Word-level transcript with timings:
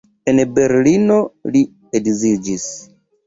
En 0.31 0.37
Berlino 0.53 1.17
li 1.57 1.61
edziĝis. 2.01 2.67